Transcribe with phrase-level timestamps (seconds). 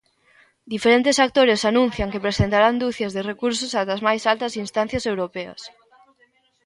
[0.73, 5.61] Diferentes actores anuncian que presentarán ducias de recursos ata as máis altas instancias europeas.